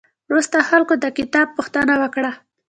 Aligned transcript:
وروسته 0.29 0.57
خلکو 0.69 0.93
د 1.03 1.05
کتاب 1.17 1.47
پوښتنه 1.57 1.93
وکړه. 2.01 2.31